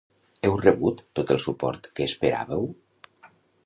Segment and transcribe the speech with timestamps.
[0.47, 2.71] Heu rebut tot el suport que esperàveu?